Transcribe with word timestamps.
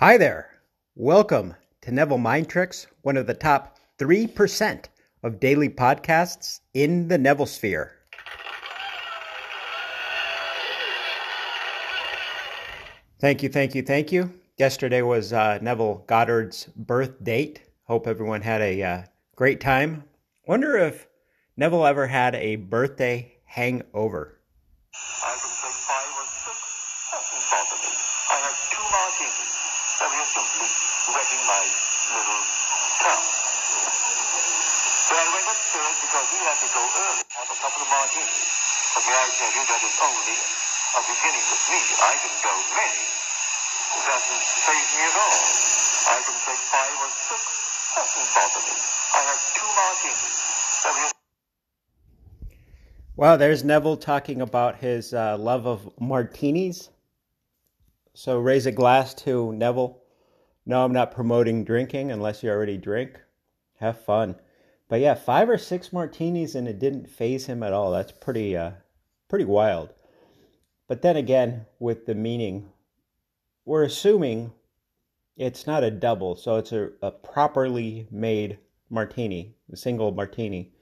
Hi 0.00 0.16
there. 0.16 0.60
Welcome 0.94 1.56
to 1.80 1.90
Neville 1.90 2.18
Mind 2.18 2.48
Tricks, 2.48 2.86
one 3.02 3.16
of 3.16 3.26
the 3.26 3.34
top 3.34 3.78
3% 3.98 4.84
of 5.24 5.40
daily 5.40 5.68
podcasts 5.68 6.60
in 6.72 7.08
the 7.08 7.18
Neville 7.18 7.46
sphere. 7.46 7.96
Thank 13.18 13.42
you, 13.42 13.48
thank 13.48 13.74
you, 13.74 13.82
thank 13.82 14.12
you. 14.12 14.32
Yesterday 14.56 15.02
was 15.02 15.32
uh, 15.32 15.58
Neville 15.62 16.04
Goddard's 16.06 16.66
birth 16.76 17.24
date. 17.24 17.62
Hope 17.82 18.06
everyone 18.06 18.42
had 18.42 18.60
a 18.60 18.80
uh, 18.80 19.02
great 19.34 19.60
time. 19.60 20.04
Wonder 20.46 20.76
if 20.76 21.08
Neville 21.56 21.84
ever 21.84 22.06
had 22.06 22.36
a 22.36 22.54
birthday 22.54 23.32
hangover. 23.46 24.38
I 24.94 25.34
can 25.40 25.50
take 25.50 25.74
five 25.90 26.06
or 26.14 26.22
six. 26.22 26.54
Doesn't. 27.10 27.82
I 28.30 28.36
had 28.46 28.54
two 28.70 28.82
martinis. 28.92 29.67
And 29.98 30.10
you're 30.14 30.30
simply 30.30 30.68
wrecking 31.10 31.42
my 31.42 31.62
little 32.14 32.42
town. 33.02 33.24
But 35.10 35.18
I 35.18 35.26
went 35.34 35.46
upstairs 35.50 35.96
because 36.06 36.26
he 36.30 36.38
had 36.38 36.58
to 36.62 36.68
go 36.70 36.82
early, 36.86 37.24
have 37.34 37.50
a 37.50 37.58
couple 37.58 37.82
of 37.82 37.90
martinis. 37.90 38.46
But 38.94 39.02
may 39.10 39.16
I 39.18 39.26
tell 39.26 39.52
you 39.58 39.64
that 39.66 39.80
it's 39.82 39.98
only 39.98 40.38
a 40.38 41.00
beginning 41.02 41.46
with 41.50 41.64
me. 41.66 41.80
I 41.98 42.14
can 42.14 42.34
go 42.46 42.54
many. 42.78 43.04
It 43.98 44.02
doesn't 44.06 44.44
me 44.70 45.02
at 45.02 45.16
all. 45.18 45.42
I 46.14 46.18
can 46.22 46.38
take 46.46 46.62
five 46.70 46.94
or 47.02 47.10
six. 47.10 47.42
Doesn't 47.98 48.28
bother 48.38 48.62
me. 48.70 48.76
I 48.78 49.20
had 49.26 49.40
two 49.58 49.70
martinis. 49.74 50.38
There's 53.38 53.64
Neville 53.64 53.96
talking 53.96 54.42
about 54.42 54.76
his 54.76 55.12
uh, 55.12 55.36
love 55.38 55.66
of 55.66 55.90
martinis. 55.98 56.90
So 58.20 58.36
raise 58.40 58.66
a 58.66 58.72
glass 58.72 59.14
to 59.22 59.52
Neville. 59.52 60.02
No, 60.66 60.84
I'm 60.84 60.92
not 60.92 61.12
promoting 61.12 61.62
drinking 61.62 62.10
unless 62.10 62.42
you 62.42 62.50
already 62.50 62.76
drink. 62.76 63.20
Have 63.76 64.00
fun. 64.00 64.34
But 64.88 64.98
yeah, 64.98 65.14
five 65.14 65.48
or 65.48 65.56
six 65.56 65.92
martinis 65.92 66.56
and 66.56 66.66
it 66.66 66.80
didn't 66.80 67.08
phase 67.08 67.46
him 67.46 67.62
at 67.62 67.72
all. 67.72 67.92
That's 67.92 68.10
pretty 68.10 68.56
uh 68.56 68.72
pretty 69.28 69.44
wild. 69.44 69.94
But 70.88 71.02
then 71.02 71.16
again, 71.16 71.66
with 71.78 72.06
the 72.06 72.16
meaning, 72.16 72.70
we're 73.64 73.84
assuming 73.84 74.52
it's 75.36 75.68
not 75.68 75.84
a 75.84 75.90
double, 75.92 76.34
so 76.34 76.56
it's 76.56 76.72
a, 76.72 76.90
a 77.00 77.12
properly 77.12 78.08
made 78.10 78.58
martini, 78.90 79.54
a 79.72 79.76
single 79.76 80.10
martini. 80.10 80.72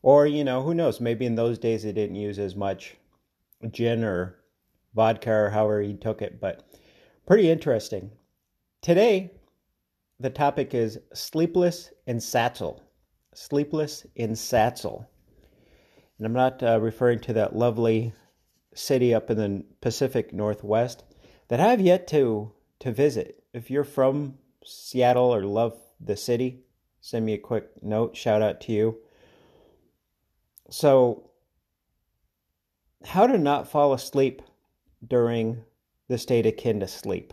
Or, 0.00 0.28
you 0.28 0.44
know, 0.44 0.62
who 0.62 0.74
knows? 0.74 1.00
Maybe 1.00 1.26
in 1.26 1.34
those 1.34 1.58
days 1.58 1.82
they 1.82 1.90
didn't 1.90 2.14
use 2.14 2.38
as 2.38 2.54
much 2.54 2.94
gin 3.72 4.04
or 4.04 4.37
vodka 4.98 5.30
or 5.30 5.50
however 5.50 5.80
he 5.80 5.94
took 5.94 6.20
it, 6.20 6.40
but 6.40 6.68
pretty 7.24 7.48
interesting. 7.48 8.10
Today, 8.82 9.30
the 10.18 10.28
topic 10.28 10.74
is 10.74 10.98
sleepless 11.14 11.92
in 12.08 12.16
SATS-ttle. 12.18 12.82
Sleepless 13.32 14.04
in 14.16 14.32
SATS-ttle. 14.32 15.08
And 16.18 16.26
I'm 16.26 16.32
not 16.32 16.60
uh, 16.64 16.80
referring 16.80 17.20
to 17.20 17.32
that 17.34 17.54
lovely 17.54 18.12
city 18.74 19.14
up 19.14 19.30
in 19.30 19.36
the 19.36 19.64
Pacific 19.80 20.32
Northwest 20.32 21.04
that 21.46 21.60
I 21.60 21.68
have 21.68 21.80
yet 21.80 22.08
to 22.08 22.52
to 22.80 22.90
visit. 22.90 23.44
If 23.52 23.70
you're 23.70 23.84
from 23.84 24.34
Seattle 24.64 25.32
or 25.32 25.44
love 25.44 25.78
the 26.00 26.16
city, 26.16 26.64
send 27.00 27.24
me 27.24 27.34
a 27.34 27.38
quick 27.38 27.70
note. 27.84 28.16
Shout 28.16 28.42
out 28.42 28.60
to 28.62 28.72
you. 28.72 28.98
So, 30.70 31.30
how 33.04 33.28
to 33.28 33.38
not 33.38 33.70
fall 33.70 33.92
asleep 33.92 34.42
during 35.06 35.64
the 36.08 36.18
state 36.18 36.46
akin 36.46 36.80
to 36.80 36.88
sleep. 36.88 37.32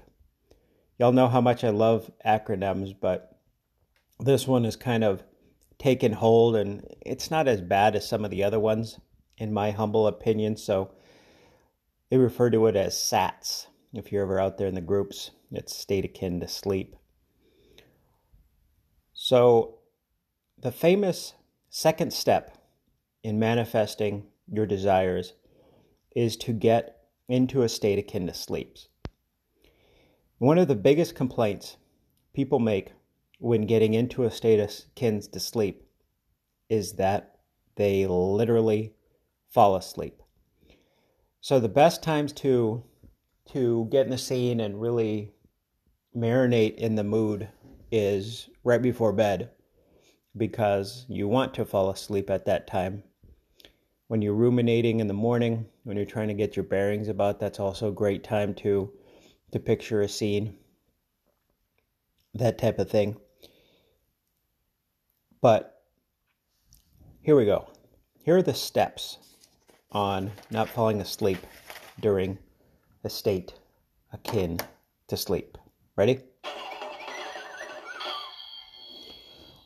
Y'all 0.97 1.11
know 1.11 1.27
how 1.27 1.41
much 1.41 1.63
I 1.63 1.69
love 1.69 2.11
acronyms, 2.25 2.95
but 2.99 3.39
this 4.19 4.47
one 4.47 4.65
is 4.65 4.75
kind 4.75 5.03
of 5.03 5.23
taken 5.77 6.13
hold 6.13 6.55
and 6.55 6.87
it's 7.05 7.29
not 7.29 7.47
as 7.47 7.61
bad 7.61 7.95
as 7.95 8.07
some 8.07 8.23
of 8.23 8.31
the 8.31 8.43
other 8.43 8.59
ones, 8.59 8.99
in 9.37 9.53
my 9.53 9.71
humble 9.71 10.07
opinion. 10.07 10.55
So, 10.55 10.91
they 12.09 12.17
refer 12.17 12.49
to 12.51 12.67
it 12.67 12.75
as 12.75 12.95
SATS. 12.95 13.67
If 13.93 14.11
you're 14.11 14.23
ever 14.23 14.39
out 14.39 14.57
there 14.57 14.67
in 14.67 14.75
the 14.75 14.81
groups, 14.81 15.31
it's 15.51 15.75
state 15.75 16.05
akin 16.05 16.39
to 16.39 16.47
sleep. 16.47 16.95
So, 19.13 19.79
the 20.57 20.71
famous 20.71 21.33
second 21.69 22.13
step 22.13 22.57
in 23.23 23.39
manifesting 23.39 24.27
your 24.47 24.65
desires 24.65 25.33
is 26.15 26.37
to 26.37 26.53
get 26.53 26.94
into 27.27 27.61
a 27.61 27.69
state 27.69 27.99
akin 27.99 28.27
to 28.27 28.33
sleep. 28.33 28.77
One 30.37 30.57
of 30.57 30.67
the 30.67 30.75
biggest 30.75 31.15
complaints 31.15 31.77
people 32.33 32.59
make 32.59 32.91
when 33.39 33.65
getting 33.65 33.93
into 33.93 34.23
a 34.23 34.31
state 34.31 34.59
akin 34.59 35.21
to 35.21 35.39
sleep 35.39 35.87
is 36.69 36.93
that 36.93 37.39
they 37.75 38.05
literally 38.07 38.93
fall 39.49 39.75
asleep. 39.75 40.21
So 41.41 41.59
the 41.59 41.69
best 41.69 42.01
times 42.01 42.33
to 42.33 42.83
to 43.53 43.87
get 43.91 44.05
in 44.05 44.11
the 44.11 44.17
scene 44.17 44.59
and 44.59 44.81
really 44.81 45.31
marinate 46.15 46.75
in 46.75 46.95
the 46.95 47.03
mood 47.03 47.47
is 47.91 48.49
right 48.63 48.81
before 48.81 49.13
bed 49.13 49.51
because 50.35 51.05
you 51.07 51.27
want 51.27 51.53
to 51.53 51.65
fall 51.65 51.89
asleep 51.89 52.29
at 52.29 52.45
that 52.45 52.65
time. 52.65 53.03
When 54.07 54.21
you're 54.21 54.33
ruminating 54.33 54.99
in 54.99 55.07
the 55.07 55.13
morning, 55.13 55.65
when 55.83 55.97
you're 55.97 56.05
trying 56.05 56.27
to 56.27 56.35
get 56.35 56.55
your 56.55 56.65
bearings 56.65 57.07
about, 57.07 57.39
that's 57.39 57.59
also 57.59 57.89
a 57.89 57.93
great 57.93 58.23
time 58.23 58.53
to 58.55 58.91
to 59.51 59.59
picture 59.59 60.01
a 60.01 60.07
scene. 60.07 60.57
That 62.33 62.57
type 62.57 62.77
of 62.77 62.89
thing. 62.89 63.17
But 65.41 65.81
here 67.21 67.35
we 67.35 67.45
go. 67.45 67.69
Here 68.23 68.37
are 68.37 68.41
the 68.43 68.53
steps 68.53 69.17
on 69.91 70.31
not 70.51 70.67
falling 70.67 71.01
asleep 71.01 71.39
during 71.99 72.37
a 73.03 73.09
state 73.09 73.53
akin 74.11 74.59
to 75.07 75.17
sleep. 75.17 75.57
Ready? 75.95 76.19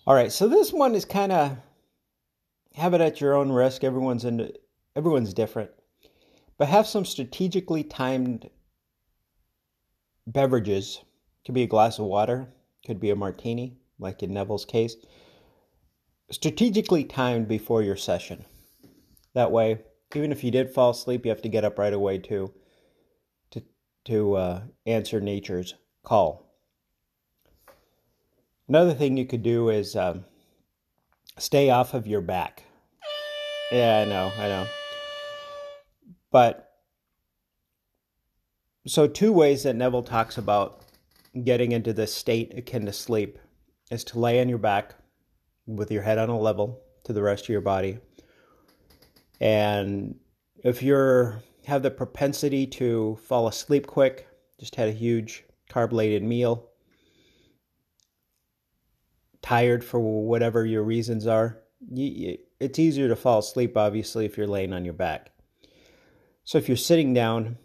All 0.06 0.14
right, 0.14 0.32
so 0.32 0.48
this 0.48 0.72
one 0.72 0.96
is 0.96 1.06
kind 1.06 1.32
of 1.32 1.58
have 2.80 2.94
it 2.94 3.02
at 3.02 3.22
your 3.22 3.36
own 3.36 3.52
risk. 3.52 3.84
Everyone's 3.84 4.26
in, 4.26 4.52
everyone's 4.96 5.34
different, 5.34 5.72
but 6.58 6.68
have 6.68 6.88
some 6.88 7.06
strategically 7.06 7.84
timed 7.84 8.50
beverages. 10.26 11.02
Could 11.46 11.56
be 11.56 11.64
a 11.64 11.68
glass 11.68 12.00
of 12.00 12.06
water, 12.06 12.54
could 12.86 13.00
be 13.00 13.10
a 13.10 13.16
martini, 13.16 13.78
like 13.98 14.22
in 14.24 14.34
Neville's 14.34 14.66
case. 14.66 14.96
Strategically 16.32 17.04
timed 17.04 17.48
before 17.48 17.82
your 17.82 17.96
session. 17.96 18.46
That 19.34 19.52
way, 19.52 19.80
even 20.16 20.32
if 20.32 20.44
you 20.44 20.52
did 20.52 20.74
fall 20.74 20.92
asleep, 20.92 21.26
you 21.26 21.30
have 21.30 21.42
to 21.42 21.50
get 21.50 21.66
up 21.66 21.80
right 21.80 21.94
away 21.94 22.18
to 22.20 22.54
to 23.52 23.64
to 24.06 24.36
uh, 24.36 24.62
answer 24.86 25.20
nature's 25.20 25.76
call. 26.04 26.50
Another 28.68 28.94
thing 28.94 29.18
you 29.18 29.26
could 29.26 29.44
do 29.44 29.70
is 29.70 29.96
um, 29.96 30.26
stay 31.38 31.70
off 31.70 31.94
of 31.94 32.06
your 32.06 32.22
back. 32.22 32.66
Yeah, 33.72 34.00
I 34.00 34.06
know, 34.06 34.32
I 34.38 34.48
know. 34.48 34.68
But 36.32 36.72
so 38.88 39.08
two 39.08 39.32
ways 39.32 39.64
that 39.64 39.76
Neville 39.76 40.04
talks 40.04 40.38
about 40.38 40.86
getting 41.44 41.72
into 41.72 41.94
this 41.94 42.14
state 42.14 42.58
akin 42.58 42.86
to 42.88 42.94
sleep 42.94 43.38
is 43.92 44.04
to 44.06 44.20
lay 44.20 44.42
on 44.42 44.50
your 44.50 44.58
back 44.58 44.96
with 45.68 45.92
your 45.92 46.02
head 46.02 46.18
on 46.18 46.30
a 46.30 46.40
level 46.40 46.82
to 47.04 47.14
the 47.14 47.22
rest 47.22 47.46
of 47.46 47.50
your 47.50 47.62
body. 47.62 48.00
And 49.40 50.16
if 50.64 50.82
you're 50.82 51.42
have 51.66 51.84
the 51.84 51.92
propensity 51.92 52.66
to 52.66 53.18
fall 53.24 53.48
asleep 53.48 53.86
quick, 53.86 54.28
just 54.60 54.76
had 54.76 54.90
a 54.90 54.94
huge 54.94 55.44
carb 55.70 55.92
laden 55.92 56.28
meal, 56.28 56.70
tired 59.42 59.84
for 59.84 60.00
whatever 60.00 60.66
your 60.66 60.84
reasons 60.84 61.28
are, 61.28 61.60
you, 61.92 62.38
it's 62.60 62.80
easier 62.80 63.08
to 63.08 63.16
fall 63.16 63.40
asleep, 63.40 63.78
obviously, 63.78 64.26
if 64.26 64.38
you're 64.38 64.48
laying 64.48 64.74
on 64.74 64.86
your 64.86 64.94
back. 64.94 65.32
So 66.44 66.58
if 66.58 66.68
you're 66.68 66.78
sitting 66.78 67.14
down, 67.14 67.58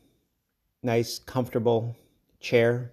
nice, 0.82 1.18
comfortable 1.18 1.96
chair. 2.40 2.92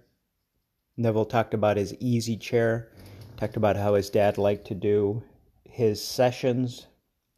Neville 0.96 1.24
talked 1.24 1.54
about 1.54 1.76
his 1.76 1.94
easy 2.00 2.36
chair, 2.36 2.90
talked 3.36 3.56
about 3.56 3.76
how 3.76 3.94
his 3.94 4.10
dad 4.10 4.38
liked 4.38 4.66
to 4.68 4.74
do 4.74 5.22
his 5.64 6.04
sessions 6.04 6.86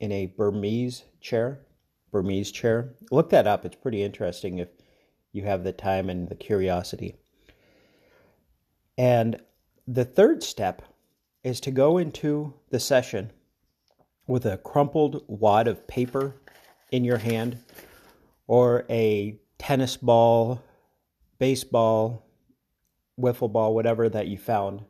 in 0.01 0.11
a 0.11 0.27
Burmese 0.27 1.05
chair. 1.21 1.61
Burmese 2.11 2.51
chair. 2.51 2.95
Look 3.11 3.31
that 3.31 3.47
up. 3.47 3.65
It's 3.65 3.77
pretty 3.77 4.03
interesting 4.03 4.59
if 4.59 4.69
you 5.33 5.45
have 5.45 5.65
the 5.65 5.73
time 5.73 6.09
and 6.09 6.29
the 6.29 6.35
curiosity. 6.35 7.17
And 8.97 9.41
the 9.87 10.05
third 10.05 10.43
step 10.43 10.83
is 11.43 11.61
to 11.61 11.71
go 11.71 11.99
into 11.99 12.55
the 12.71 12.81
session 12.81 13.33
with 14.27 14.47
a 14.47 14.59
crumpled 14.59 15.23
wad 15.27 15.69
of 15.69 15.87
paper 15.87 16.35
in 16.91 17.05
your 17.05 17.19
hand 17.19 17.59
or 18.47 18.85
a 18.89 19.39
tennis 19.59 19.97
ball, 19.97 20.63
baseball, 21.39 22.27
wiffle 23.21 23.53
ball, 23.53 23.75
whatever 23.75 24.09
that 24.09 24.29
you 24.29 24.39
found, 24.39 24.83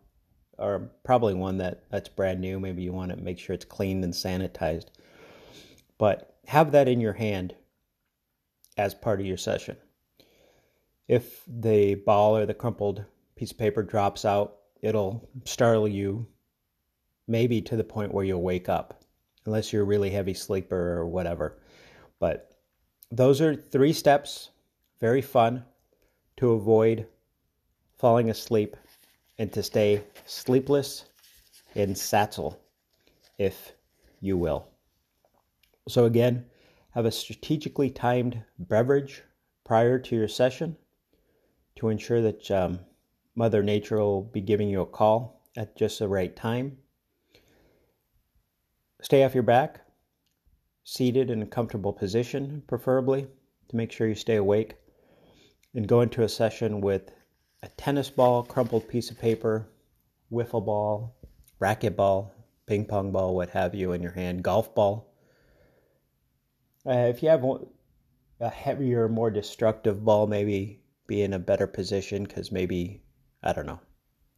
or 0.59 0.91
probably 1.05 1.35
one 1.35 1.59
that 1.59 1.85
that's 1.91 2.09
brand 2.09 2.41
new. 2.41 2.61
Maybe 2.61 2.83
you 2.83 2.93
want 2.93 3.11
to 3.11 3.17
make 3.17 3.39
sure 3.39 3.55
it's 3.55 3.65
cleaned 3.65 4.05
and 4.05 4.13
sanitized. 4.13 4.87
But 5.99 6.37
have 6.47 6.73
that 6.73 6.89
in 6.89 7.01
your 7.01 7.13
hand 7.13 7.55
as 8.77 8.95
part 8.95 9.21
of 9.21 9.27
your 9.27 9.37
session. 9.37 9.77
If 11.07 11.43
the 11.47 11.97
ball 11.97 12.37
or 12.37 12.47
the 12.47 12.55
crumpled 12.55 13.05
piece 13.37 13.53
of 13.53 13.59
paper 13.59 13.83
drops 13.83 14.25
out, 14.25 14.57
it'll 14.81 15.29
startle 15.45 15.89
you 15.89 16.27
maybe 17.27 17.61
to 17.63 17.77
the 17.77 17.85
point 17.85 18.13
where 18.13 18.25
you'll 18.25 18.43
wake 18.43 18.69
up, 18.69 19.04
unless 19.47 19.73
you're 19.73 19.83
a 19.83 19.87
really 19.87 20.11
heavy 20.11 20.35
sleeper 20.35 20.99
or 20.99 21.07
whatever. 21.07 21.59
But 22.19 22.57
those 23.11 23.41
are 23.41 23.55
three 23.55 23.93
steps, 23.93 24.51
very 25.01 25.23
fun 25.23 25.65
to 26.37 26.53
avoid 26.53 27.07
falling 27.99 28.31
asleep 28.31 28.77
and 29.39 29.53
to 29.53 29.63
stay 29.63 30.03
sleepless 30.27 31.07
and 31.75 31.97
SATS-ttle, 31.97 32.57
if 33.39 33.73
you 34.21 34.37
will. 34.37 34.69
So, 35.89 36.05
again, 36.05 36.47
have 36.93 37.05
a 37.05 37.11
strategically 37.11 37.91
timed 37.91 38.43
beverage 38.59 39.23
prior 39.65 39.99
to 39.99 40.17
your 40.17 40.29
session 40.29 40.77
to 41.77 41.89
ensure 41.89 42.23
that 42.23 42.51
um, 42.51 42.79
Mother 43.35 43.63
Nature 43.63 43.99
will 43.99 44.23
be 44.23 44.41
giving 44.41 44.69
you 44.69 44.81
a 44.81 44.87
call 44.87 45.43
at 45.57 45.77
just 45.77 45.99
the 45.99 46.09
right 46.09 46.35
time. 46.35 46.79
Stay 49.05 49.23
off 49.23 49.35
your 49.35 49.43
back, 49.43 49.83
seated 50.83 51.29
in 51.29 51.43
a 51.43 51.47
comfortable 51.47 51.93
position, 51.93 52.63
preferably, 52.67 53.27
to 53.69 53.77
make 53.77 53.93
sure 53.93 54.09
you 54.09 54.15
stay 54.15 54.37
awake. 54.37 54.77
And 55.75 55.87
go 55.87 56.01
into 56.01 56.23
a 56.23 56.29
session 56.29 56.81
with 56.81 57.11
a 57.63 57.69
tennis 57.77 58.09
ball, 58.09 58.43
crumpled 58.43 58.89
piece 58.89 59.11
of 59.11 59.19
paper, 59.19 59.69
wiffle 60.33 60.65
ball, 60.65 61.15
racquetball, 61.61 62.31
ping 62.65 62.87
pong 62.87 63.13
ball, 63.13 63.37
what 63.37 63.51
have 63.51 63.75
you, 63.75 63.93
in 63.93 64.01
your 64.01 64.13
hand, 64.13 64.43
golf 64.43 64.75
ball. 64.75 65.13
Uh, 66.87 67.11
if 67.11 67.23
you 67.23 67.29
have 67.29 67.45
a 68.41 68.49
heavier, 68.49 69.07
more 69.07 69.31
destructive 69.31 70.03
ball, 70.03 70.27
maybe 70.27 70.81
be 71.07 71.21
in 71.21 71.35
a 71.35 71.39
better 71.39 71.67
position 71.67 72.25
because 72.25 72.51
maybe, 72.51 73.03
I 73.43 73.53
don't 73.53 73.67
know, 73.67 73.81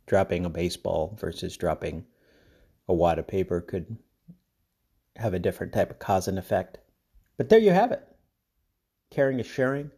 dropping 0.09 0.45
a 0.45 0.51
baseball 0.51 1.17
versus 1.21 1.57
dropping 1.57 2.05
a 2.89 2.95
wad 2.95 3.21
of 3.21 3.29
paper 3.29 3.61
could 3.61 3.97
have 5.17 5.35
a 5.35 5.39
different 5.39 5.73
type 5.73 5.91
of 5.91 5.99
cause 5.99 6.29
and 6.29 6.39
effect. 6.39 6.79
But 7.37 7.49
there 7.49 7.59
you 7.59 7.73
have 7.73 7.93
it. 7.93 8.07
Caring 9.11 9.41
is 9.41 9.47
sharing. 9.47 9.91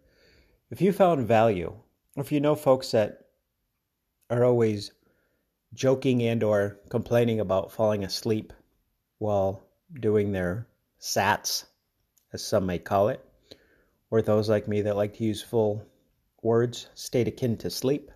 If 0.70 0.80
you 0.80 0.92
found 0.92 1.26
value, 1.26 1.74
if 2.16 2.32
you 2.32 2.40
know 2.40 2.54
folks 2.54 2.90
that 2.90 3.26
are 4.30 4.44
always 4.44 4.92
joking 5.74 6.22
and 6.22 6.42
or 6.42 6.78
complaining 6.90 7.40
about 7.40 7.72
falling 7.72 8.04
asleep 8.04 8.52
while 9.18 9.64
doing 10.00 10.32
their 10.32 10.66
sats, 11.00 11.64
as 12.32 12.44
some 12.44 12.66
may 12.66 12.78
call 12.78 13.08
it, 13.08 13.24
or 14.10 14.22
those 14.22 14.48
like 14.48 14.68
me 14.68 14.82
that 14.82 14.96
like 14.96 15.16
to 15.16 15.24
use 15.24 15.42
full 15.42 15.82
words, 16.42 16.88
state 16.94 17.28
akin 17.28 17.56
to 17.58 17.70
sleep, 17.70 18.10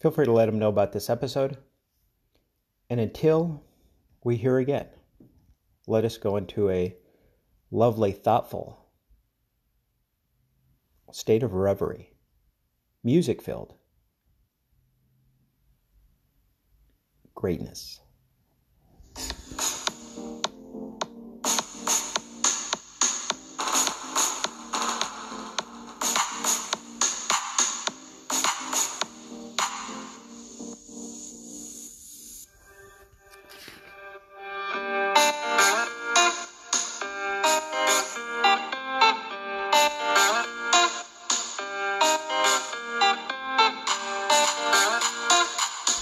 feel 0.00 0.10
free 0.10 0.24
to 0.24 0.32
let 0.32 0.46
them 0.46 0.58
know 0.58 0.68
about 0.68 0.92
this 0.92 1.10
episode. 1.10 1.58
And 2.88 2.98
until 2.98 3.62
we 4.22 4.36
hear 4.36 4.58
again, 4.58 4.86
let 5.86 6.04
us 6.04 6.18
go 6.18 6.36
into 6.36 6.70
a 6.70 6.96
lovely, 7.70 8.12
thoughtful 8.12 8.86
state 11.12 11.42
of 11.42 11.52
reverie, 11.52 12.12
music 13.02 13.42
filled. 13.42 13.74
Greatness. 17.34 18.00